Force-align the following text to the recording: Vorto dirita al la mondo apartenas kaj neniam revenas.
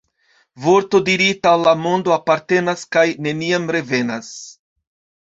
Vorto 0.63 1.01
dirita 1.09 1.51
al 1.59 1.67
la 1.69 1.75
mondo 1.83 2.15
apartenas 2.17 2.89
kaj 2.97 3.07
neniam 3.29 3.73
revenas. 3.79 4.37